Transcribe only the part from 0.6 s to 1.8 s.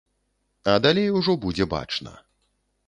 А далей ужо будзе